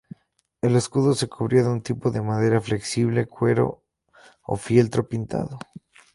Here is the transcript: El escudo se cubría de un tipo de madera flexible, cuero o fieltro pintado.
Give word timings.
El 0.63 0.75
escudo 0.77 1.13
se 1.13 1.27
cubría 1.29 1.61
de 1.61 1.69
un 1.69 1.83
tipo 1.83 2.09
de 2.09 2.23
madera 2.23 2.59
flexible, 2.59 3.27
cuero 3.27 3.83
o 4.41 4.57
fieltro 4.57 5.07
pintado. 5.07 5.59